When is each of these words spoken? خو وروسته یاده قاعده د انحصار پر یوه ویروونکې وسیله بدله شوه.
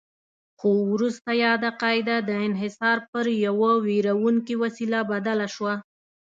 خو 0.59 0.69
وروسته 0.93 1.29
یاده 1.45 1.69
قاعده 1.81 2.17
د 2.29 2.31
انحصار 2.47 2.97
پر 3.11 3.25
یوه 3.45 3.71
ویروونکې 3.85 4.55
وسیله 4.63 4.99
بدله 5.11 5.47
شوه. 5.55 5.73